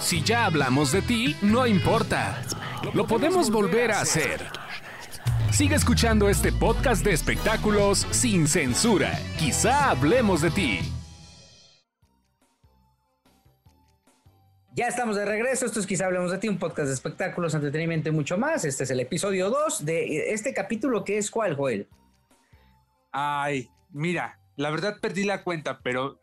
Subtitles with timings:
[0.00, 2.42] Si ya hablamos de ti, no importa.
[2.94, 4.40] Lo podemos volver a hacer.
[5.50, 9.18] Sigue escuchando este podcast de espectáculos sin censura.
[9.38, 10.78] Quizá hablemos de ti.
[14.74, 15.64] Ya estamos de regreso.
[15.64, 18.66] Esto es Quizá Hablemos de ti, un podcast de espectáculos, entretenimiento y mucho más.
[18.66, 21.88] Este es el episodio 2 de este capítulo que es ¿cuál, Joel?
[23.10, 26.18] Ay, mira, la verdad perdí la cuenta, pero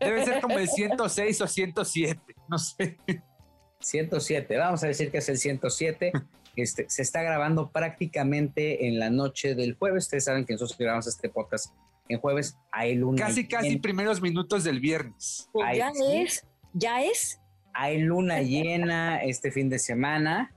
[0.00, 2.98] debe ser como el 106 o 107, no sé.
[3.80, 6.12] 107, vamos a decir que es el 107.
[6.56, 10.04] Este, se está grabando prácticamente en la noche del jueves.
[10.04, 11.74] Ustedes saben que nosotros grabamos este podcast
[12.08, 12.56] en jueves.
[12.72, 13.26] Hay luna.
[13.26, 15.50] Casi, casi primeros minutos del viernes.
[15.52, 17.42] Pues ya es, ya es.
[17.74, 20.50] Hay luna llena este fin de semana.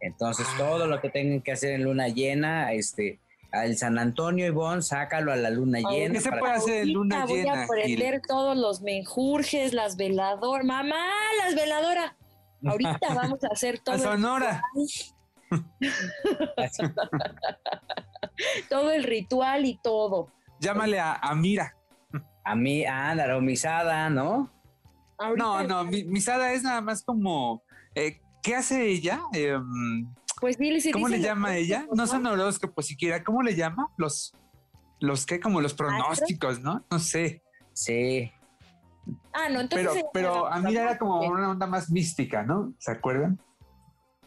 [0.00, 3.18] Entonces, todo lo que tengan que hacer en luna llena, este,
[3.52, 6.14] al San Antonio Ivonne, sácalo a la luna llena.
[6.14, 7.64] ¿Qué se puede hacer en luna Voy llena?
[7.64, 10.64] a prender todos los menjurjes, las veladoras.
[10.64, 10.96] Mamá,
[11.44, 12.12] las veladoras.
[12.64, 13.94] Ahorita vamos a hacer todo.
[13.94, 14.62] A Sonora.
[18.68, 20.28] todo el ritual y todo.
[20.60, 21.74] Llámale a, a Mira.
[22.44, 24.50] A mí, a Ándalo, misada, ¿no?
[25.18, 27.62] Ahorita No, no, mi- Misada es nada más como.
[27.94, 29.20] eh, ¿Qué hace ella?
[29.34, 30.08] Em,
[30.40, 31.86] Pues dile si ¿Cómo le llama ella?
[31.92, 33.22] No son horóscopos siquiera.
[33.22, 33.88] ¿Cómo le llama?
[33.96, 34.32] Los.
[34.98, 36.84] Los que, como los pronósticos, ¿no?
[36.90, 37.42] No sé.
[37.72, 38.30] Sí.
[39.32, 39.88] Ah, no, entonces.
[39.92, 42.74] Pero, pero a mí era como una onda más mística, ¿no?
[42.78, 43.40] ¿Se acuerdan?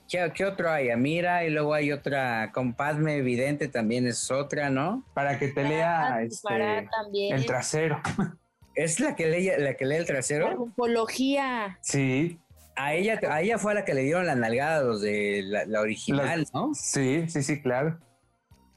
[0.10, 0.90] ¿Qué, qué otro hay?
[0.90, 5.06] Amira y luego hay otra, compadme evidente también es otra, ¿no?
[5.14, 7.36] Para que te lea Ah, este, para también.
[7.36, 8.02] el trasero.
[8.76, 10.56] ¿Es la que lee, la que lee el La trasero?
[10.56, 11.78] rumfología.
[11.82, 12.40] Sí,
[12.76, 15.44] A ella, a ella fue a la que le dieron la nalgada a los de
[15.46, 16.74] la, la original, Las- ¿no?
[16.74, 18.00] sí, sí, sí, claro.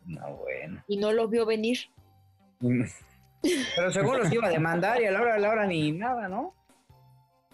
[0.04, 0.84] No, bueno.
[0.86, 1.78] Y no lo vio venir.
[2.60, 6.28] Pero seguro los iba a demandar y a la hora de la hora ni nada,
[6.28, 6.54] ¿no?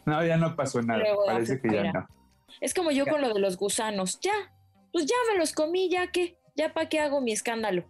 [0.04, 1.00] No, ya no pasó nada.
[1.00, 2.08] Luego da Parece que ya no.
[2.60, 4.18] Es como yo con lo de los gusanos.
[4.20, 4.32] Ya,
[4.92, 7.84] pues ya me los comí, ya que, ya para qué hago mi escándalo.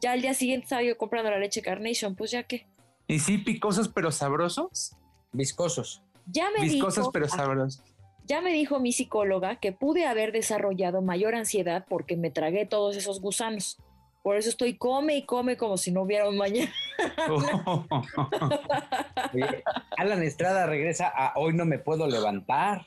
[0.00, 2.66] Ya al día siguiente estaba yo comprando la leche Carnation, pues ya que.
[3.06, 4.96] Y sí, picosos pero sabrosos.
[5.32, 6.02] Viscosos.
[6.26, 7.82] Ya me dijo, pero sabrosos.
[8.24, 12.96] ya me dijo mi psicóloga que pude haber desarrollado mayor ansiedad porque me tragué todos
[12.96, 13.78] esos gusanos.
[14.22, 16.72] Por eso estoy come y come como si no hubiera un mañana.
[19.98, 22.86] Alan Estrada regresa a Hoy no me puedo levantar.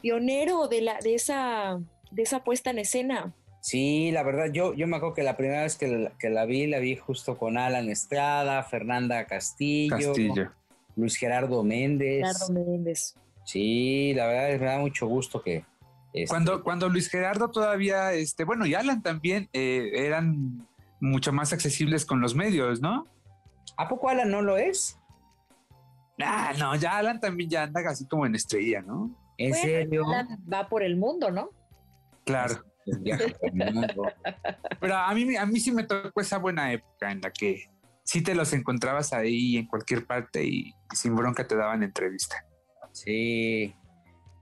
[0.00, 1.78] Pionero de la, de esa,
[2.10, 3.34] de esa puesta en escena.
[3.60, 6.46] Sí, la verdad, yo, yo me acuerdo que la primera vez que la, que la
[6.46, 10.50] vi, la vi justo con Alan Estrada, Fernanda Castillo, Castillo.
[10.96, 12.22] Luis Gerardo Méndez.
[12.26, 13.14] Gerardo Méndez.
[13.44, 15.64] Sí, la verdad me da mucho gusto que...
[16.12, 20.66] este, Cuando, cuando Luis Gerardo todavía, este, bueno, y Alan también eh, eran
[21.00, 23.06] mucho más accesibles con los medios, ¿no?
[23.76, 24.98] ¿A poco Alan no lo es?
[26.20, 29.10] Ah, no, ya Alan también ya anda así como en estrella, ¿no?
[29.38, 30.04] ¿En Bueno, serio?
[30.06, 31.50] Alan Va por el mundo, ¿no?
[32.24, 32.62] Claro.
[33.00, 34.02] Viaja por el mundo.
[34.80, 37.68] Pero a mí, a mí sí me tocó esa buena época en la que
[38.04, 42.46] sí te los encontrabas ahí en cualquier parte y sin bronca te daban entrevista.
[42.92, 43.74] Sí.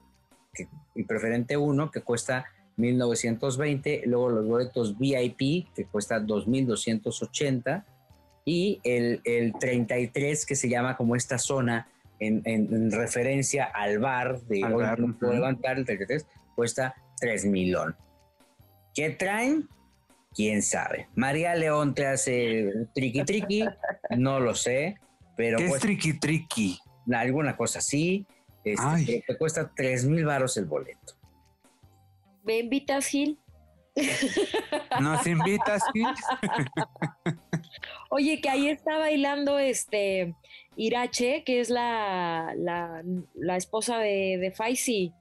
[0.53, 2.45] que- y preferente 1, que cuesta
[2.77, 4.01] 1920.
[4.05, 7.85] Luego los boletos VIP, que cuesta 2280.
[8.45, 11.87] Y el, el 33, que se llama como esta zona
[12.19, 15.41] en, en- en referencia al bar de Al hoy bar, no puedo ujú.
[15.41, 16.25] levantar, el 33,
[16.55, 17.95] cuesta 3 milón.
[18.99, 19.69] ¿Qué traen?
[20.35, 21.07] ¿Quién sabe?
[21.15, 23.63] María León te hace triqui triqui,
[24.17, 24.97] no lo sé,
[25.37, 26.77] pero ¿Qué es triqui triqui?
[27.13, 28.27] alguna cosa así.
[28.65, 31.13] este, pero te cuesta 3 mil varos el boleto.
[32.43, 33.39] ¿Me invitas, Gil?
[34.99, 35.81] ¿Nos invitas?
[35.93, 36.05] Gil?
[38.09, 40.35] Oye, que ahí está bailando este
[40.75, 43.01] Irache, que es la, la,
[43.33, 45.13] la esposa de, de Faisy.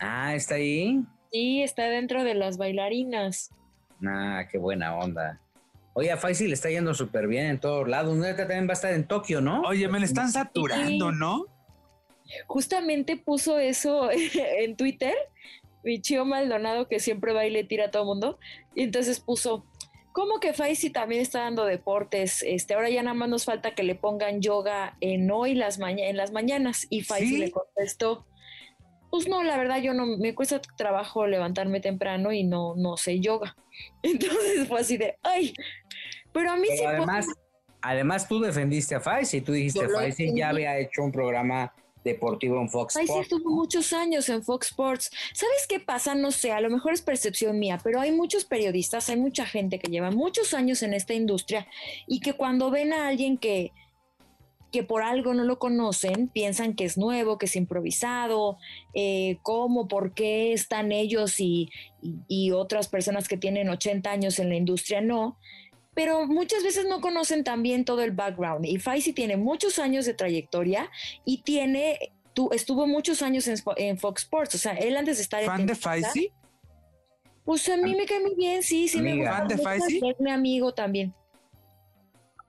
[0.00, 1.04] Ah, está ahí.
[1.32, 3.50] Sí, está dentro de las bailarinas.
[4.06, 5.40] Ah, qué buena onda.
[5.94, 8.18] Oye, a Faisy le está yendo súper bien en todos lados.
[8.36, 9.62] También va a estar en Tokio, ¿no?
[9.62, 11.46] Oye, me le están saturando, ¿no?
[12.46, 15.14] Justamente puso eso en Twitter,
[15.82, 18.38] mi chío Maldonado, que siempre baila y tira a todo mundo.
[18.74, 19.64] Y entonces puso,
[20.12, 22.42] ¿Cómo que Faisy también está dando deportes?
[22.46, 26.06] Este, ahora ya nada más nos falta que le pongan yoga en hoy las maña
[26.06, 26.86] en las mañanas.
[26.90, 27.38] Y Faisy ¿Sí?
[27.38, 28.26] le contestó,
[29.12, 33.20] pues no, la verdad yo no, me cuesta trabajo levantarme temprano y no, no sé
[33.20, 33.54] yoga.
[34.02, 35.52] Entonces fue así de, ay,
[36.32, 37.26] pero a mí Pero sí fue- además,
[37.82, 42.70] además tú defendiste a Faisy, tú dijiste Faisy ya había hecho un programa deportivo en
[42.70, 43.30] Fox Faisy Sports.
[43.30, 45.10] estuvo muchos años en Fox Sports.
[45.34, 46.14] ¿Sabes qué pasa?
[46.14, 49.78] No sé, a lo mejor es percepción mía, pero hay muchos periodistas, hay mucha gente
[49.78, 51.66] que lleva muchos años en esta industria
[52.06, 53.72] y que cuando ven a alguien que,
[54.72, 58.56] que por algo no lo conocen, piensan que es nuevo, que es improvisado,
[58.94, 61.68] eh, cómo, por qué están ellos y,
[62.02, 65.38] y- y otras personas que tienen 80 años en la industria no.
[65.94, 68.64] Pero muchas veces no conocen también todo el background.
[68.64, 70.90] Y Faisy tiene muchos años de trayectoria
[71.26, 71.98] y tiene,
[72.32, 73.46] tu, estuvo muchos años
[73.76, 74.54] en, Fox Sports.
[74.54, 76.32] O sea, él antes de estar en ¿Fan de Faisy?
[77.44, 79.32] Pues a mí me cae muy bien, sí, sí me gusta.
[79.36, 80.00] ¿Fan de Faisy?
[80.08, 81.12] Es mi amigo también.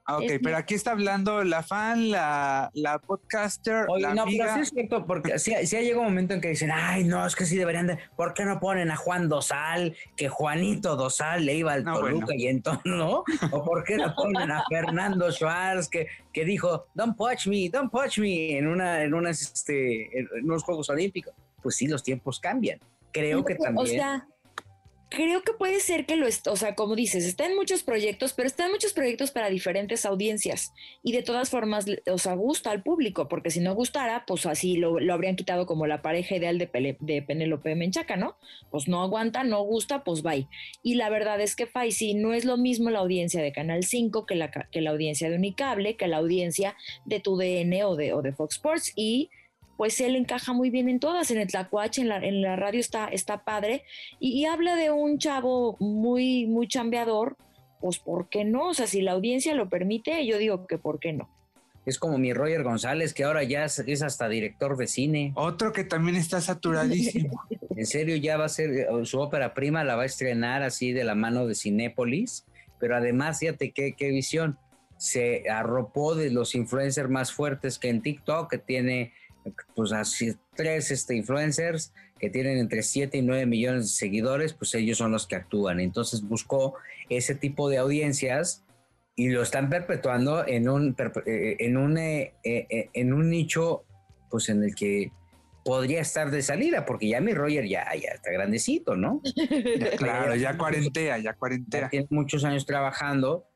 [0.06, 4.14] Ah, ok, Es pero mi- aquí está hablando la fan, la, la podcaster, Oye, la
[4.14, 4.54] no, pero amiga.
[4.54, 7.26] sí es cierto, porque sí, sí ha llegado un momento en que dicen, ay, no,
[7.26, 11.46] es que sí deberían de, ¿por qué no ponen a Juan Dosal, que Juanito Dosal
[11.46, 12.40] le iba al No, Toluca bueno.
[12.42, 13.24] y entonces, ¿no?
[13.50, 17.90] ¿O por qué no ponen a Fernando Schwartz, que, que dijo, don't touch me, don't
[17.90, 21.32] touch me, en, una, en, unas, este, en unos Juegos Olímpicos?
[21.62, 22.78] Pues sí, los tiempos cambian.
[23.10, 23.86] Creo que O también.
[23.86, 24.26] sea,
[25.14, 28.46] creo que puede ser que lo o sea, como dices, está en muchos proyectos, pero
[28.46, 30.72] está en muchos proyectos para diferentes audiencias
[31.02, 34.76] y de todas formas, o sea, gusta al público, porque si no gustara, pues así
[34.76, 38.36] lo, lo habrían quitado como la pareja ideal de, Pele- de Penélope Menchaca, ¿no?
[38.70, 40.48] Pues no aguanta, no gusta, pues bye.
[40.82, 44.26] Y la verdad es que Faisy no es lo mismo la audiencia de Canal 5
[44.26, 48.22] que la, que la audiencia de Unicable, que la audiencia de TUDN o de, o
[48.22, 49.30] de Fox Sports y
[49.76, 52.80] pues él encaja muy bien en todas, en el Tlacuache, en la, en la radio
[52.80, 53.82] está, está padre,
[54.20, 57.36] y, y habla de un chavo muy, muy chambeador,
[57.80, 58.68] pues ¿por qué no?
[58.68, 61.28] O sea, si la audiencia lo permite, yo digo que ¿por qué no?
[61.86, 65.32] Es como mi Roger González, que ahora ya es, es hasta director de cine.
[65.34, 67.42] Otro que también está saturadísimo.
[67.76, 70.92] En serio, ya va a ser eh, su ópera prima, la va a estrenar así
[70.92, 72.46] de la mano de Cinépolis,
[72.78, 74.58] pero además, fíjate qué, qué visión.
[74.96, 79.12] Se arropó de los influencers más fuertes que en TikTok, que tiene
[79.74, 84.74] pues así tres este, influencers que tienen entre 7 y 9 millones de seguidores, pues
[84.74, 85.80] ellos son los que actúan.
[85.80, 86.74] Entonces buscó
[87.08, 88.62] ese tipo de audiencias
[89.16, 93.84] y lo están perpetuando en un, perpe- eh, en un, eh, eh, en un nicho
[94.30, 95.12] pues en el que
[95.64, 99.22] podría estar de salida, porque ya mi Roger ya, ya está grandecito, ¿no?
[99.98, 101.88] claro, ya cuarentea, ya Ya cuarentea.
[101.88, 103.46] tiene muchos años trabajando,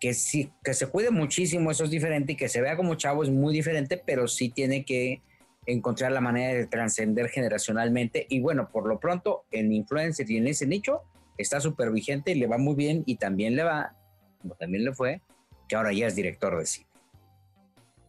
[0.00, 3.22] que sí, que se cuide muchísimo, eso es diferente, y que se vea como chavo
[3.22, 5.20] es muy diferente, pero sí tiene que
[5.68, 8.26] encontrar la manera de trascender generacionalmente.
[8.28, 11.02] Y bueno, por lo pronto, en influencer y en ese nicho,
[11.36, 13.94] está súper vigente y le va muy bien, y también le va,
[14.40, 15.20] como también le fue,
[15.68, 16.88] que ahora ya es director de cine.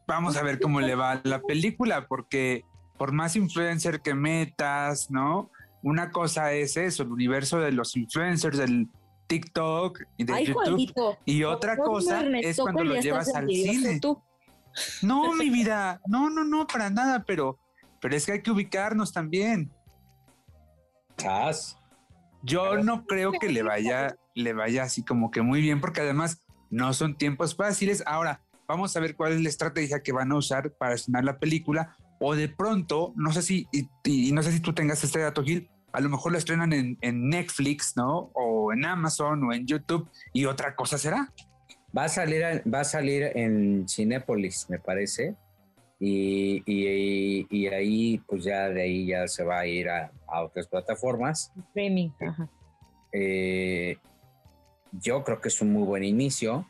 [0.08, 2.64] Vamos a ver cómo le va a la película, porque
[2.98, 5.52] por más influencer que metas, ¿no?
[5.84, 8.88] Una cosa es eso, el universo de los influencers, del
[9.28, 10.64] TikTok y de Ay, YouTube.
[10.64, 11.18] Juanito.
[11.26, 14.00] Y otra cosa Ernesto, es cuando ¿cuál lo llevas al cine.
[15.02, 17.60] No, mi vida, no, no, no, para nada, pero,
[18.02, 19.72] pero es que hay que ubicarnos también.
[22.42, 26.42] Yo no creo que le vaya, le vaya así como que muy bien, porque además
[26.70, 28.04] no son tiempos fáciles.
[28.06, 31.40] Ahora, vamos a ver cuál es la estrategia que van a usar para estrenar la
[31.40, 31.96] película.
[32.22, 35.44] O de pronto, no sé si, y, y no sé si tú tengas este dato,
[35.44, 38.32] Gil, a lo mejor lo estrenan en, en Netflix, ¿no?
[38.34, 41.34] O en Amazon o en YouTube, y otra cosa será.
[41.98, 45.36] Va a salir, a- va a salir en Cinépolis, me parece.
[46.00, 50.44] Y, y- y ahí, pues ya de ahí ya se va a ir a, a
[50.44, 51.52] otras plataformas.
[51.70, 52.50] Streaming, ajá.
[53.12, 53.98] Eh,
[54.92, 56.70] yo creo que es un muy buen inicio.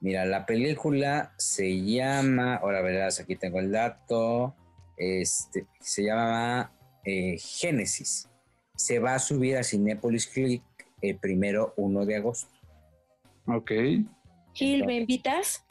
[0.00, 4.54] Mira, la película se llama, ahora verás, aquí tengo el dato,
[4.96, 6.72] este, se llama
[7.04, 8.28] eh, Génesis.
[8.76, 10.62] Se va a subir a Cinépolis Click
[11.00, 12.50] el primero 1 de agosto.
[13.46, 13.72] Ok.
[14.58, 15.64] Gil, ¿me invitas?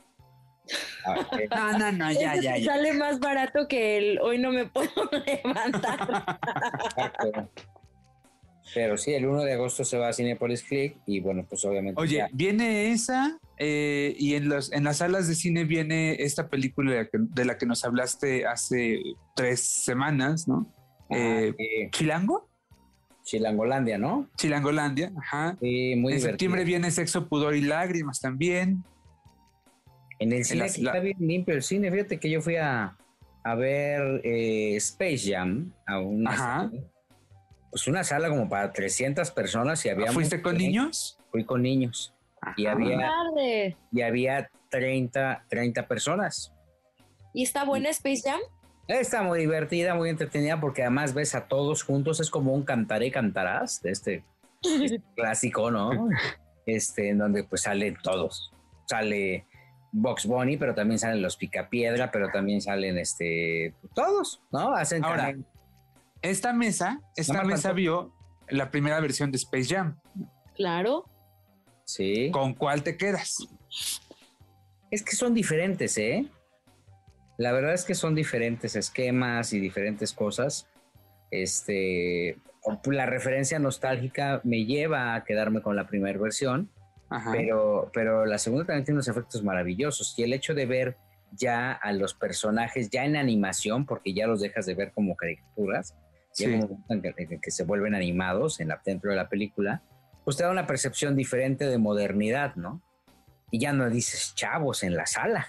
[1.06, 2.74] Ah, eh, No, no, no, ya, ya, ya.
[2.74, 4.90] Sale más barato que el hoy no me puedo
[5.26, 6.38] levantar.
[6.84, 7.50] Exacto.
[8.74, 12.02] Pero sí, el 1 de agosto se va a Cinepolis Click y bueno, pues obviamente.
[12.02, 16.50] Oye, ya- viene esa eh, y en, los, en las salas de cine viene esta
[16.50, 19.00] película de la que, de la que nos hablaste hace
[19.36, 20.74] tres semanas, ¿no?
[21.10, 22.47] ah, eh, eh, ¿Chilango?
[23.28, 24.30] Chilangolandia, ¿no?
[24.38, 25.58] Chilangolandia, ajá.
[25.60, 26.22] Sí, muy en divertido.
[26.30, 28.86] septiembre viene Sexo, Pudor y Lágrimas también.
[30.20, 31.92] En el cine las- aquí la- está bien limpio el cine.
[31.92, 32.96] Fíjate que yo fui a,
[33.44, 36.70] a ver eh, Space Jam a una, Ajá.
[36.70, 36.72] sala,
[37.70, 40.68] pues una sala como para 300 personas y había ¿Fuiste mucha con gente.
[40.68, 41.20] niños?
[41.30, 42.14] Fui con niños.
[42.56, 43.12] y había,
[43.92, 46.54] y había 30, 30 personas.
[47.34, 48.40] ¿Y está buena Space Jam?
[48.88, 53.12] Está muy divertida, muy entretenida, porque además ves a todos juntos, es como un cantaré
[53.12, 54.24] cantarás de este
[55.16, 56.10] clásico, ¿no?
[56.66, 58.54] Este, en donde pues salen todos.
[58.86, 59.46] Sale
[59.92, 64.74] Box Bunny, pero también salen los Picapiedra, pero también salen este todos, ¿no?
[64.74, 65.36] Hacen Ahora,
[66.22, 68.14] esta mesa, esta mesa vio
[68.50, 70.00] la primera versión de Space Jam.
[70.56, 71.06] Claro.
[71.84, 72.32] Sí.
[72.32, 73.48] ¿Con cuál te quedas?
[74.90, 76.30] Es que son diferentes, ¿eh?
[77.38, 80.68] La verdad es que son diferentes esquemas y diferentes cosas.
[81.30, 82.38] Este,
[82.86, 86.72] la referencia nostálgica me lleva a quedarme con la primera versión,
[87.32, 90.98] pero, pero la segunda también tiene unos efectos maravillosos y el hecho de ver
[91.32, 95.96] ya a los personajes ya en animación, porque ya los dejas de ver como caricaturas,
[96.36, 99.82] que, se vuelven animados en la, dentro de la película,
[100.24, 102.82] pues te da una percepción diferente de modernidad, ¿no?
[103.50, 105.48] Y ya no dices chavos en la sala,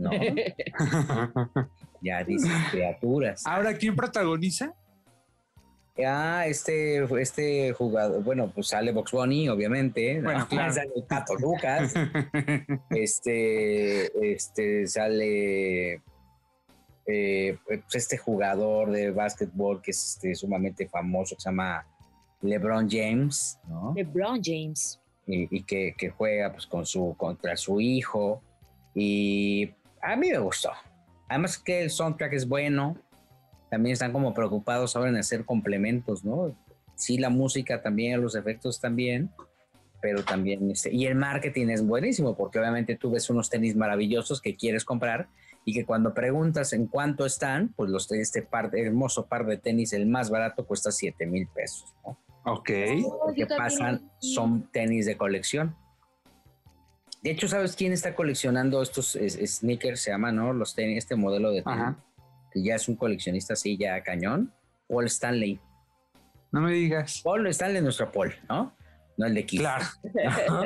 [0.00, 0.10] ¿no?
[2.02, 3.42] ya dices criaturas.
[3.46, 4.74] Ahora, ¿quién protagoniza?
[6.06, 10.20] Ah, este, este jugador, bueno, pues sale Box Bunny, obviamente.
[10.20, 10.72] Bueno, claro.
[10.72, 11.94] Sale Pato Lucas.
[12.90, 16.02] este, este, sale
[17.06, 21.86] eh, pues este jugador de básquetbol que es este, sumamente famoso, que se llama
[22.42, 23.92] LeBron James, ¿no?
[23.94, 25.00] LeBron James.
[25.32, 28.42] Y, que, juega pues con su, contra su hijo.
[28.94, 30.70] Y a mí me gustó.
[31.28, 32.96] Además que el soundtrack es bueno.
[33.70, 36.56] También están como preocupados ahora en hacer complementos, ¿no?
[36.96, 39.30] Sí, la música también, los efectos también,
[40.02, 44.40] pero también, este, y el marketing es buenísimo, porque obviamente tú ves unos tenis maravillosos
[44.40, 45.28] que quieres comprar
[45.64, 49.92] y que cuando preguntas en cuánto están, pues los este par, hermoso par de tenis,
[49.92, 52.18] el más barato cuesta 7 mil pesos, ¿no?
[52.44, 52.70] Ok.
[52.70, 55.76] Lo que pasan son tenis de colección.
[57.22, 60.00] De hecho, ¿sabes quién está coleccionando estos sneakers?
[60.00, 60.52] Se llama, ¿no?
[60.52, 61.96] Los tenis, este modelo de tenis,
[62.52, 64.52] que ya es un coleccionista así ya cañón.
[64.88, 65.60] Paul Stanley.
[66.50, 67.20] No me digas.
[67.22, 68.74] Paul Stanley, nuestro Paul, ¿no?
[69.20, 69.60] no el de Kiss.
[69.60, 69.84] Claro.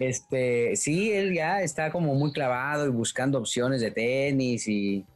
[0.00, 5.06] este, sí, él ya está como muy clavado y buscando opciones de tenis y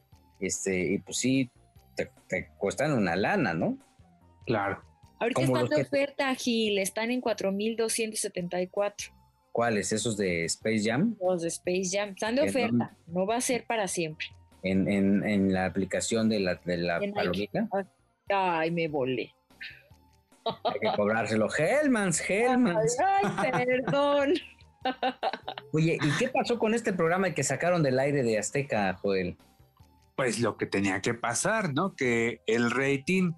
[0.40, 1.50] este, y pues sí,
[1.94, 3.76] te, cuestan una lana, ¿no?
[4.46, 4.82] Claro.
[5.20, 9.12] Ahorita están de oferta, Gil, están en 4.274.
[9.58, 9.92] ¿Cuáles?
[9.92, 11.16] ¿Esos de Space Jam?
[11.20, 14.28] Los de Space Jam, están de oferta, no va a ser para siempre.
[14.62, 17.68] En, en, en la aplicación de la, de la palomita.
[18.28, 19.34] Ay, me volé.
[20.44, 21.48] Hay que cobrárselo.
[21.52, 22.98] Hellmans, Hellmans.
[23.04, 24.34] Ay, perdón.
[25.72, 29.36] Oye, ¿y qué pasó con este programa que sacaron del aire de Azteca, Joel?
[30.14, 31.96] Pues lo que tenía que pasar, ¿no?
[31.96, 33.32] Que el rating,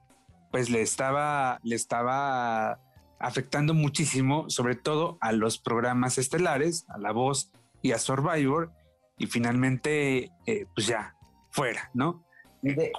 [0.50, 2.79] pues le estaba, le estaba
[3.21, 8.73] afectando muchísimo, sobre todo a los programas estelares, a La Voz y a Survivor,
[9.19, 11.15] y finalmente, eh, pues ya,
[11.50, 12.25] fuera, ¿no?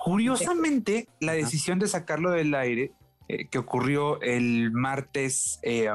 [0.04, 2.92] Curiosamente, la decisión de sacarlo del aire
[3.28, 5.90] eh, que ocurrió el martes, eh,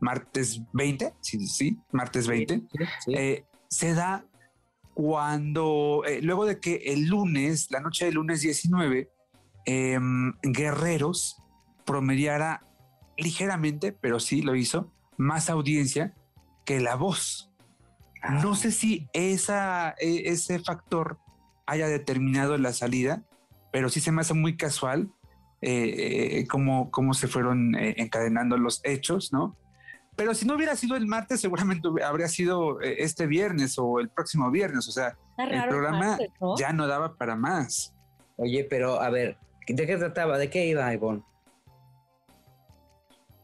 [0.00, 2.62] martes 20, sí, sí, martes 20,
[3.08, 4.24] eh, se da
[4.94, 9.08] cuando, luego de que el lunes, la noche del lunes 19,
[9.64, 11.40] em, Guerreros
[11.86, 12.66] promediara
[13.18, 16.14] ligeramente, pero sí lo hizo, más audiencia
[16.64, 17.50] que la voz.
[18.42, 21.18] No sé si esa, e, ese factor
[21.66, 23.22] haya determinado la salida,
[23.72, 25.10] pero sí se me hace muy casual
[25.60, 29.56] eh, cómo, cómo, se fueron eh, encadenando los hechos, ¿no?
[30.18, 34.08] Pero si no hubiera sido el martes, seguramente habría sido eh, este viernes o el
[34.08, 34.88] próximo viernes.
[34.88, 36.18] O sea, el programa
[36.58, 37.94] ya no daba para más.
[38.36, 40.36] Oye, pero a ver, ¿de qué trataba?
[40.36, 41.22] ¿De qué iba, Ivonne?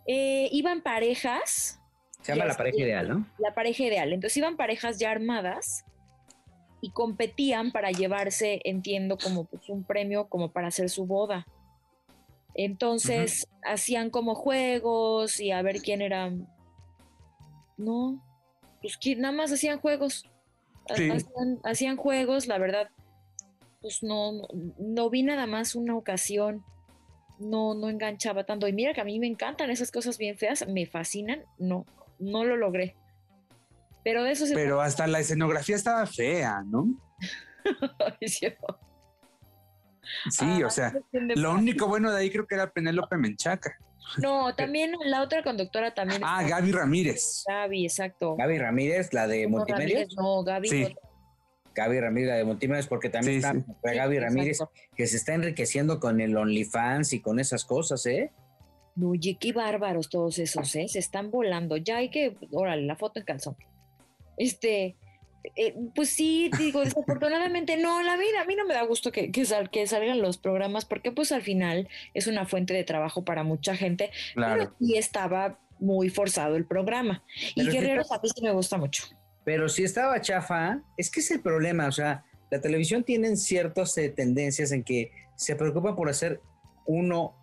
[0.06, 1.80] Iban parejas.
[2.20, 3.26] Se llama la pareja ideal, ¿no?
[3.38, 4.12] La pareja ideal.
[4.12, 5.84] Entonces iban parejas ya armadas
[6.80, 11.46] y competían para llevarse, entiendo, como pues, un premio como para hacer su boda.
[12.54, 16.30] Entonces hacían como juegos y a ver quién era.
[17.76, 18.22] No,
[18.80, 20.24] pues nada más hacían juegos.
[21.64, 22.90] Hacían, juegos, la verdad,
[23.80, 24.42] pues no,
[24.78, 26.62] no vi nada más una ocasión.
[27.38, 28.68] No, no enganchaba tanto.
[28.68, 31.44] Y mira que a mí me encantan esas cosas bien feas, me fascinan.
[31.58, 31.86] No,
[32.18, 32.96] no lo logré.
[34.04, 36.86] Pero de eso Pero hasta la escenografía estaba fea, ¿no?
[40.30, 43.76] Sí, o sea, lo único bueno de ahí creo que era Penélope Menchaca.
[44.22, 46.22] No, también la otra conductora también.
[46.24, 47.44] Ah, Gaby Ramírez.
[47.48, 48.36] Gaby, exacto.
[48.36, 50.06] Gaby Ramírez, la de Multimedia.
[50.16, 50.68] no, Gaby.
[50.68, 50.94] Sí.
[51.74, 54.58] Gaby Ramírez, la de porque también está Gaby Ramírez,
[54.96, 58.30] que se está enriqueciendo con el OnlyFans y con esas cosas, ¿eh?
[58.96, 60.86] No, oye, qué bárbaros todos esos, ¿eh?
[60.88, 61.76] Se están volando.
[61.76, 63.56] Ya hay que, órale, la foto en calzón.
[64.36, 64.96] Este,
[65.56, 69.32] eh, pues sí, digo, desafortunadamente no, la vida, a mí no me da gusto que,
[69.32, 73.42] que, que, salgan los programas porque pues al final es una fuente de trabajo para
[73.42, 74.54] mucha gente, claro.
[74.58, 77.24] pero sí estaba muy forzado el programa.
[77.56, 79.04] y Guerrero a mí sí me gusta mucho.
[79.44, 83.96] Pero si estaba chafa, es que es el problema, o sea, la televisión tiene ciertas
[83.98, 86.40] eh, tendencias en que se preocupa por hacer
[86.86, 87.34] uno,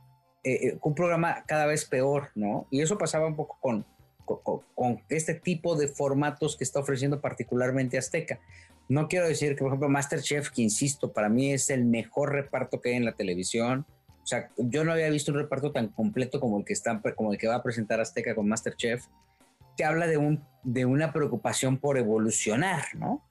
[0.43, 2.67] eh, un programa cada vez peor, ¿no?
[2.71, 3.85] Y eso pasaba un poco con,
[5.09, 8.39] este tipo de formatos que está ofreciendo particularmente Azteca.
[8.87, 12.79] No quiero decir que, por ejemplo, Masterchef, que insisto, para mí es el mejor reparto
[12.79, 13.85] que hay en la televisión.
[14.23, 17.33] O sea, yo no había visto un reparto tan completo como el que, está, como
[17.33, 19.05] el que va a presentar Azteca con Masterchef,
[19.81, 23.25] que habla de, un, de una preocupación por evolucionar, ¿no?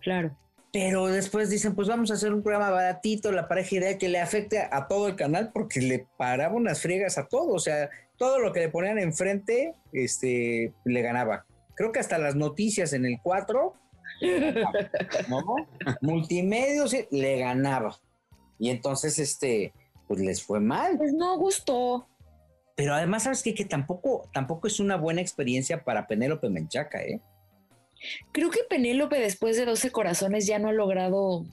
[0.00, 0.34] Claro.
[0.72, 4.18] Pero después dicen, pues vamos a hacer un programa baratito, la pareja ideal, que le
[4.18, 7.52] afecte a todo el canal porque le paraba unas friegas a todo.
[7.52, 11.44] O sea, todo lo que le ponían enfrente, este, le ganaba.
[11.74, 13.74] Creo que hasta las noticias en el 4,
[15.28, 15.44] ¿no?
[16.00, 18.00] multimedios, le ganaba.
[18.58, 19.74] Y entonces, este,
[20.08, 20.96] pues les fue mal.
[20.96, 22.08] Pues no gustó.
[22.80, 23.54] Pero además, ¿sabes qué?
[23.54, 27.20] Que tampoco, tampoco es una buena experiencia para Penélope Menchaca, ¿eh?
[28.32, 31.44] Creo que Penélope después de 12 corazones ya no ha logrado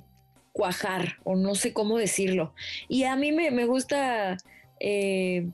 [0.53, 2.53] cuajar, o no sé cómo decirlo.
[2.87, 4.37] Y a mí me, me gusta
[4.79, 5.49] eh,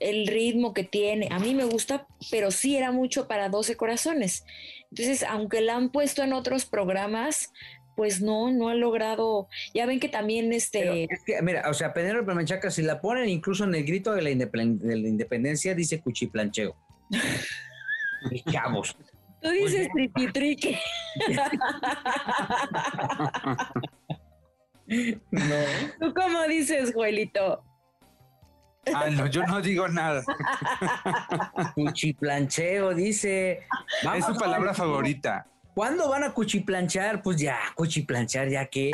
[0.00, 1.28] el ritmo que tiene.
[1.30, 4.44] A mí me gusta, pero sí era mucho para 12 corazones.
[4.90, 7.54] Entonces, aunque la han puesto en otros programas,
[7.96, 9.48] pues no, no ha logrado.
[9.74, 11.08] Ya ven que también este.
[11.42, 15.74] mira, o sea, Penélope Menchaca, si la ponen incluso en el grito de la, independencia,
[15.74, 16.76] dice cuchiplancheo.
[18.52, 18.96] Chavos.
[19.40, 19.88] Tú dices
[20.32, 20.76] triqui
[25.30, 25.56] no.
[26.00, 27.64] ¿Tú cómo dices, Joelito?
[28.94, 30.22] Ah, no, yo no digo nada.
[31.74, 33.66] Cuchiplancheo, dice.
[34.16, 35.46] es su palabra favorita.
[35.76, 37.22] ¿Cuándo van a cuchiplanchar?
[37.22, 38.92] Pues ya, cuchiplanchar, ya que.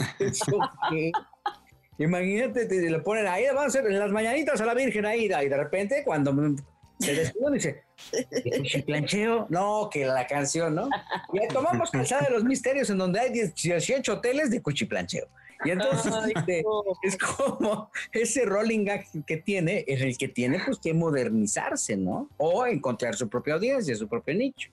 [1.98, 5.28] Imagínate, te le ponen ahí, van a hacer las mañanitas a la Virgen ahí, y
[5.28, 6.34] de repente cuando
[6.98, 7.84] se despiden dice,
[8.58, 9.46] cuchiplancheo?
[9.48, 10.88] No, que la canción, ¿no?
[11.32, 15.28] Y tomamos Calzada de los Misterios en donde hay 18 hoteles de cuchiplancheo.
[15.64, 16.64] Y entonces este,
[17.04, 22.28] es como ese rolling gag que tiene, es el que tiene pues que modernizarse, ¿no?
[22.38, 24.68] O encontrar su propia audiencia, su propio nicho.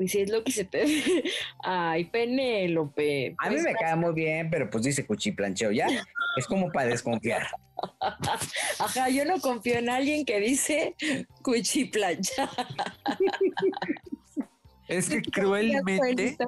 [0.00, 0.82] Pues sí, es lo que se te...
[1.62, 3.34] Ay, Penélope.
[3.36, 5.88] A mí pues me cae muy bien, pero pues dice cuchiplancheo, ya.
[6.38, 7.46] Es como para desconfiar.
[8.78, 10.96] Ajá, yo no confío en alguien que dice
[11.42, 12.48] cuchiplancha.
[14.88, 16.38] Es que cruelmente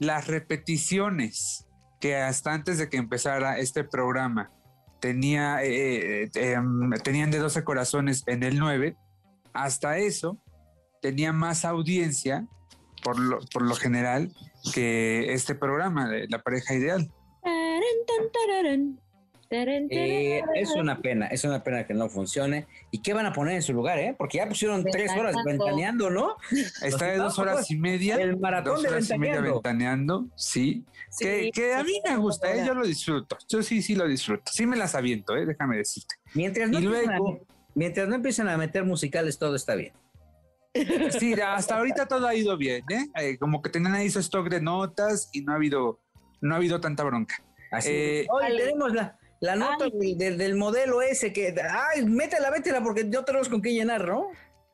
[0.00, 1.68] las repeticiones
[2.00, 4.50] que hasta antes de que empezara este programa
[4.98, 8.96] tenía, eh, eh, em, tenían de 12 corazones en el 9,
[9.52, 10.42] hasta eso
[11.00, 12.46] tenía más audiencia
[13.02, 14.32] por lo, por lo general
[14.74, 17.10] que este programa de La pareja ideal.
[19.50, 22.66] Eh, es una pena, es una pena que no funcione.
[22.90, 24.14] ¿Y qué van a poner en su lugar, eh?
[24.18, 26.36] Porque ya pusieron tres horas ventaneando, ¿no?
[26.82, 28.16] Está de dos horas y media.
[28.16, 30.84] El maratón dos horas y media ventaneando, sí.
[31.18, 32.64] que, a mí me gusta, ¿eh?
[32.66, 33.38] yo lo disfruto.
[33.48, 34.50] Yo sí, sí lo disfruto.
[34.52, 35.46] Sí me las aviento, ¿eh?
[35.46, 36.16] déjame decirte.
[36.34, 37.40] Mientras no, y luego,
[37.74, 39.92] mientras no empiezan a meter musicales, todo está bien.
[41.18, 43.06] Sí, hasta ahorita todo ha ido bien, ¿eh?
[43.20, 43.38] ¿eh?
[43.38, 46.00] como que tenían ahí su stock de notas y no ha habido,
[46.40, 47.42] no ha habido tanta bronca.
[47.70, 47.90] Así.
[47.90, 53.24] Eh, Hoy tenemos la, la nota del, modelo ese que, ay, métela, métela porque no
[53.24, 54.28] tenemos con qué llenar, ¿no?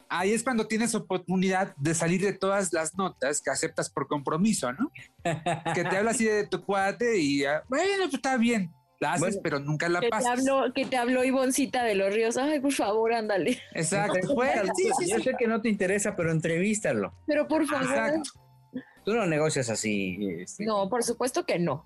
[0.09, 4.71] Ahí es cuando tienes oportunidad de salir de todas las notas que aceptas por compromiso,
[4.73, 4.91] ¿no?
[5.75, 8.71] que te habla así de tu cuate y, bueno, pues está bien,
[9.03, 10.23] la haces, pero nunca la pasas.
[10.23, 13.59] Te habló, que te habló Ivoncita de los Ríos, ay, por favor, ándale.
[13.75, 14.19] Exacto.
[15.09, 17.13] Yo sé que no te interesa, pero entrevístalo.
[17.27, 17.91] Pero por favor.
[17.91, 18.31] Exacto.
[19.05, 20.17] Tú no negocias así.
[20.39, 20.65] Este.
[20.65, 21.85] No, por supuesto que no.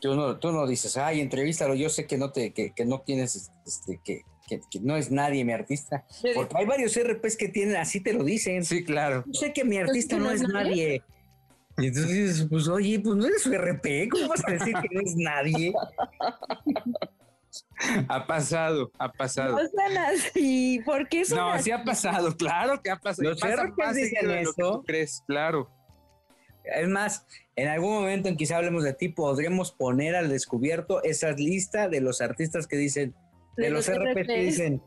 [0.00, 3.00] Tú no, tú no dices, ay, entrevístalo, yo sé que no te, que, que no
[3.00, 6.04] tienes, este, que, que, no es nadie mi artista.
[6.34, 8.64] Porque hay varios RPs que tienen, así te lo dicen.
[8.64, 9.24] Sí, claro.
[9.26, 11.02] Yo sé que mi artista no es nadie.
[11.78, 14.88] Y entonces dices, pues oye, pues no eres su RP, ¿cómo vas a decir que
[14.94, 15.72] no es nadie?
[18.08, 19.52] Ha pasado, ha pasado.
[19.52, 23.30] No son así, ¿por qué son No, sí ha pasado, claro que ha pasado.
[23.30, 24.82] Los RPs dicen eso.
[24.86, 25.70] crees, claro.
[26.64, 31.30] Es más, en algún momento en quizá hablemos de ti, podremos poner al descubierto esa
[31.32, 33.14] lista de los artistas que dicen,
[33.56, 34.82] de, los, RP que dicen,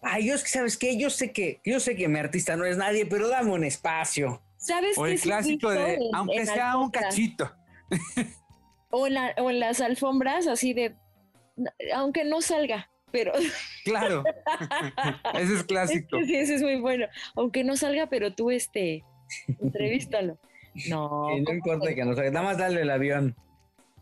[0.00, 3.04] ay, yo sabes qué, yo sé que, yo sé que mi artista no es nadie,
[3.06, 4.42] pero dame un espacio.
[4.62, 7.52] ¿Sabes o el clásico de, aunque sea un cachito.
[8.90, 10.94] O en, o en las alfombras, así de,
[11.94, 13.32] aunque no salga, pero
[13.84, 14.22] Claro.
[15.34, 16.18] ese es clásico.
[16.24, 17.06] sí, ese es muy bueno.
[17.34, 19.04] Aunque no salga, pero tú este,
[19.60, 20.38] entrevístalo.
[20.88, 21.28] No.
[21.36, 23.34] Y no ¿cómo importa que- que no salga, nada más dale el avión,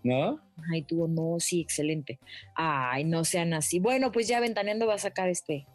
[0.03, 0.40] ¿no?
[0.70, 2.18] Ay, tú, no, sí, excelente.
[2.55, 3.79] Ay, no sean así.
[3.81, 5.66] Bueno, pues ya Ventaneando va a sacar este.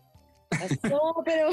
[0.84, 1.50] No, pero,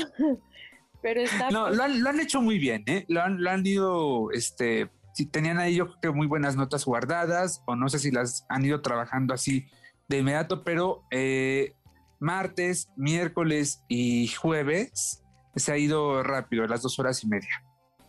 [1.03, 1.51] pero está.
[1.51, 3.05] No, lo han, lo han hecho muy bien, ¿eh?
[3.09, 6.85] Lo han, lo han ido, este, si tenían ahí yo creo que muy buenas notas
[6.85, 9.67] guardadas, o no sé si las han ido trabajando así
[10.09, 11.75] de inmediato, pero eh,
[12.21, 15.23] martes, miércoles y jueves
[15.57, 17.65] se ha ido rápido, las dos horas y media.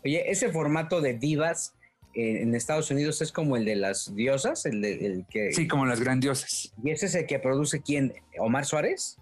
[0.06, 1.76] Oye, ese formato de divas
[2.14, 5.52] eh, en Estados Unidos es como el de las diosas, el, de, el que...
[5.52, 6.74] Sí, como las grandiosas.
[6.84, 9.18] Y ese es el que produce quién, Omar Suárez,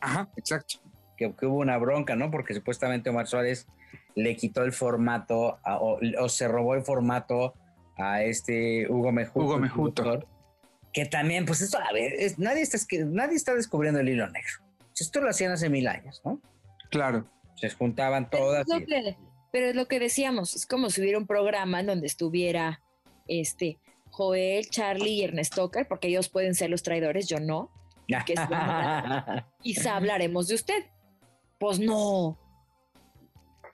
[0.00, 0.80] Ajá, exacto.
[1.16, 2.30] Que, que hubo una bronca, ¿no?
[2.30, 3.66] Porque supuestamente Omar Suárez
[4.14, 7.54] le quitó el formato a- o, o se robó el formato
[7.96, 9.44] a este Hugo Mejuto.
[9.46, 10.26] Hugo Mejuto.
[10.92, 14.08] Que también, pues esto, a ver, es- nadie, está, es que nadie está descubriendo el
[14.08, 14.52] hilo negro.
[14.98, 16.40] Esto lo hacían hace mil años, ¿no?
[16.90, 17.26] Claro.
[17.56, 18.62] Se juntaban Pero todas.
[18.62, 19.16] es, lo y- que,
[19.52, 22.80] pero es lo que decíamos, es como si hubiera un programa en donde estuviera
[23.28, 23.78] este
[24.10, 27.70] Joel, Charlie y Ernest Tucker, porque ellos pueden ser los traidores, yo no.
[28.06, 28.34] que
[29.62, 30.84] Quizá hablaremos de usted.
[31.58, 32.38] Pues no.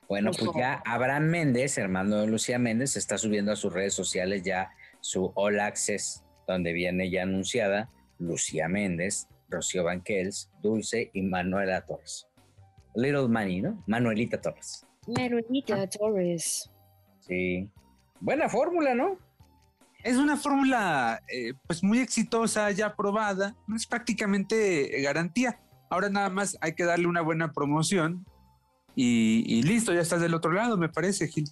[0.09, 0.59] Bueno, Pues pues no.
[0.59, 5.33] ya Abraham Méndez, hermano de Lucía Méndez, está subiendo a sus redes sociales ya su
[5.35, 12.27] All Access, donde viene ya anunciada Lucía Méndez, Rocío Banquels, Dulce y Manuela Torres.
[12.95, 13.83] Little Manny, ¿no?
[13.87, 14.87] Manuelita Torres.
[15.07, 16.71] Manuelita Torres.
[17.21, 17.69] Sí.
[18.21, 19.17] Buena fórmula, ¿no?
[20.05, 25.61] Es una fórmula eh, pues muy exitosa, ya probada, no es prácticamente garantía.
[25.93, 28.25] Ahora nada más hay que darle una buena promoción
[28.97, 31.45] y, y listo, ya estás del otro lado, me parece, Gil.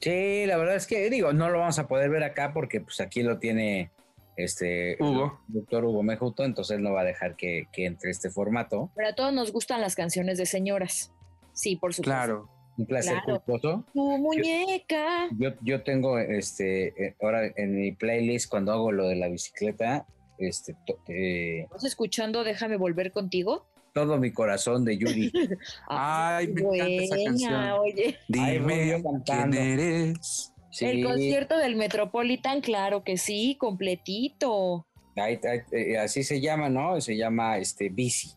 [0.00, 3.00] Sí, la verdad es que digo, no lo vamos a poder ver acá porque pues
[3.00, 3.90] aquí lo tiene
[4.36, 5.40] este Hugo.
[5.48, 8.92] el doctor Hugo Mejuto, entonces él no va a dejar que, que entre este formato.
[8.94, 11.12] Pero a todos nos gustan las canciones de señoras.
[11.52, 12.10] Sí, por supuesto.
[12.10, 12.48] Claro.
[12.78, 13.40] Un placer Claro.
[13.42, 13.84] culposo.
[13.94, 15.28] Tu muñeca.
[15.38, 20.06] Yo, yo tengo este eh, ahora en mi playlist cuando hago lo de la bicicleta,
[20.38, 23.66] este to- eh, ¿Estás escuchando Déjame volver contigo?
[23.92, 25.32] todo mi corazón de Yuri.
[25.88, 27.70] Ay, me encanta esa buena, canción.
[27.80, 30.52] Oye, Ay, voy Dime yo quién eres.
[30.70, 34.86] Sí, el concierto del Metropolitan, claro que sí, completito.
[35.16, 37.00] ahí- ahí, eh, así se llama, ¿no?
[37.00, 38.34] Se llama este bici,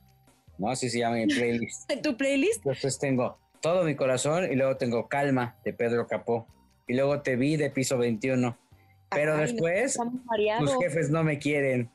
[0.57, 0.69] ¿no?
[0.69, 1.91] Así se llama mi playlist.
[1.91, 2.59] ¿En tu playlist?
[2.65, 6.47] Entonces tengo todo mi corazón y luego tengo Calma de Pedro Capó
[6.88, 8.57] y luego Te vi de Piso 21.
[9.12, 9.98] Pero Ay, después
[10.60, 11.89] tus jefes no me quieren.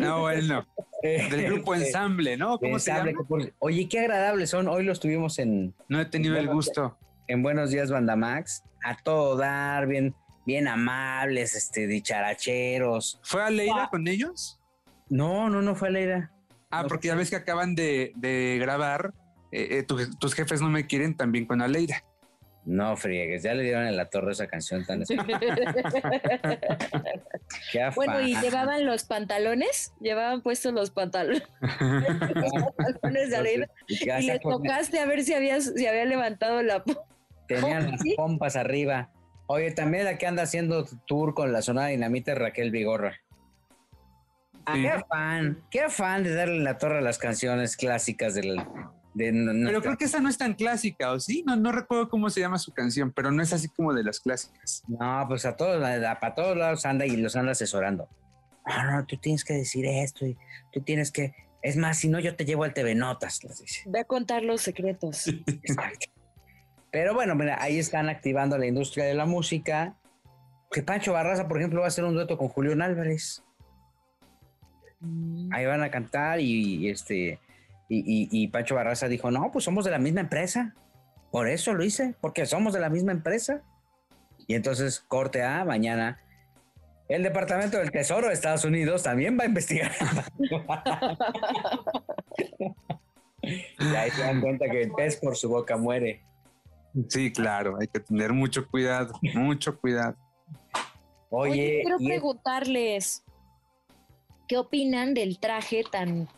[0.00, 0.64] No, bueno,
[1.02, 2.58] del grupo Este, Ensamble, ¿no?
[2.58, 3.22] ¿Cómo se Ensamble, llama?
[3.24, 4.68] que por- Oye, qué agradables son.
[4.68, 6.96] Hoy los tuvimos en, No he tenido el gusto.
[7.26, 8.62] en Buenos Días Bandamax.
[8.84, 10.14] A todo dar, bien,
[10.46, 13.18] bien amables, este, dicharacheros.
[13.24, 14.60] ¿Fue a Leira con ellos?
[15.08, 16.30] No, no, no fue Leira.
[16.70, 19.12] Ah, No, porque ya ves que acaban de, de grabar
[19.50, 22.04] eh, eh, tu- tus jefes no me quieren también con Aleida.
[22.66, 25.40] No friegues, ya le dieron en la torre esa canción tan especial.
[27.72, 27.94] Qué afán.
[27.94, 29.92] bueno, ¿y llevaban los pantalones?
[30.00, 33.68] ¿Llevaban puestos los pantalones, los pantalones de Aleida?
[33.86, 36.82] Y les con- tocaste a ver si había, si había levantado la...
[37.46, 39.10] Tenían las pompas arriba.
[39.46, 43.20] Oye, también la que anda haciendo tour con la zona dinamita es Raquel Vigorra.
[44.64, 44.82] Ah, Sí.
[44.82, 48.60] Qué afán, qué afán de darle en la torre a las canciones clásicas del,
[49.16, 49.32] de
[49.64, 51.42] Pero creo que esa no es tan clásica, ¿o sí?
[51.46, 54.20] No, no recuerdo cómo se llama su canción, pero no es así como de las
[54.20, 54.82] clásicas.
[54.88, 58.08] No, pues a todos, a- para todos lados anda y los anda asesorando.
[58.66, 60.36] No, no, tú tienes que decir esto y
[60.72, 61.34] tú tienes que.
[61.62, 63.82] Es más, si no, yo te llevo al TV Notas, les dice.
[63.86, 65.26] Ve a contar los secretos.
[65.46, 66.06] Exacto.
[66.90, 69.96] Pero bueno, mira, ahí están activando la industria de la música.
[70.70, 73.42] Que Pancho Barraza, por ejemplo, va a hacer un dueto con Julián Álvarez.
[75.00, 75.52] Mm.
[75.54, 77.38] Ahí van a cantar y, y este.
[77.88, 80.74] Y, y- y Pancho Barraza dijo: No, pues somos de la misma empresa.
[81.30, 83.62] Por eso lo hice, porque somos de la misma empresa.
[84.46, 86.20] Y entonces, corte A, mañana.
[87.08, 89.92] El Departamento del Tesoro de Estados Unidos también va a investigar.
[93.42, 96.22] y ahí se dan cuenta que el pez por su boca muere.
[97.08, 100.16] Sí, claro, hay que tener mucho cuidado, mucho cuidado.
[101.30, 103.24] Oye, Oye, quiero preguntarles,
[104.48, 106.28] ¿qué opinan del traje tan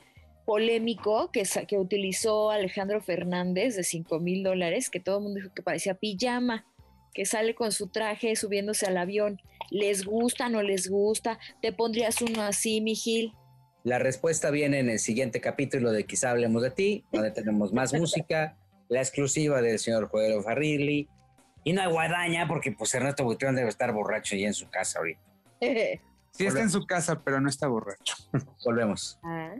[0.48, 5.52] polémico que, que utilizó Alejandro Fernández de 5 mil dólares, que todo el mundo dijo
[5.54, 6.64] que parecía pijama,
[7.12, 9.42] que sale con su traje subiéndose al avión?
[9.70, 11.38] ¿Les gusta, no les gusta?
[11.60, 13.34] ¿Te pondrías uno así, mi Gil?
[13.84, 17.92] La respuesta viene en el siguiente capítulo de Quizá hablemos de ti, donde tenemos más
[18.00, 18.56] música,
[18.88, 21.10] la exclusiva del señor Joel Farrilli.
[21.62, 24.98] Y no hay guadaña porque pues Ernesto Buitrón debe estar borracho ya en su casa
[25.00, 25.20] ahorita.
[26.30, 28.14] Sí está en su casa, pero no está borracho.
[28.64, 29.18] Volvemos.
[29.24, 29.56] Ah.